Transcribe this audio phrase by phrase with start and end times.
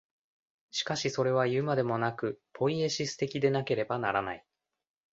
[0.71, 4.43] しかしそれはいうまでもなく、ポイエシス的でなければならない。